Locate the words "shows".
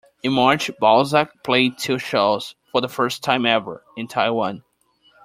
1.99-2.55